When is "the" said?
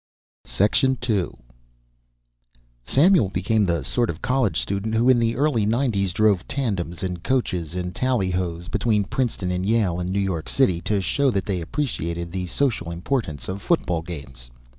3.67-3.83, 5.19-5.35, 12.31-12.47